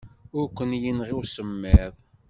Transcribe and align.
Ur 0.37 0.45
ken-yenɣi 0.57 1.13
usemmiḍ. 1.19 1.95